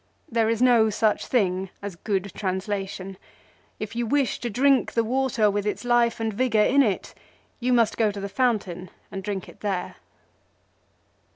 [0.27, 3.19] There is no such thing as good translation.
[3.79, 7.13] If you wish to drink the water with its life and vigour in it,
[7.59, 9.97] you must go to the fountain and drink it there.